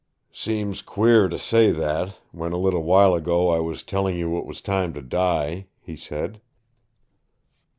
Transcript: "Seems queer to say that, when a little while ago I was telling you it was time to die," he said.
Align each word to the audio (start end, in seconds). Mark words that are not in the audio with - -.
"Seems 0.33 0.81
queer 0.81 1.29
to 1.29 1.37
say 1.37 1.69
that, 1.71 2.17
when 2.31 2.53
a 2.53 2.57
little 2.57 2.81
while 2.81 3.13
ago 3.13 3.49
I 3.51 3.59
was 3.59 3.83
telling 3.83 4.17
you 4.17 4.35
it 4.39 4.47
was 4.47 4.59
time 4.59 4.93
to 4.93 5.01
die," 5.03 5.67
he 5.79 5.95
said. 5.95 6.41